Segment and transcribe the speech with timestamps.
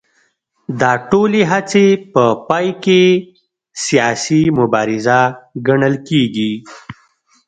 [0.79, 3.01] دا ټولې هڅې په پای کې
[3.85, 5.19] سیاسي مبارزه
[5.67, 6.51] ګڼل کېږي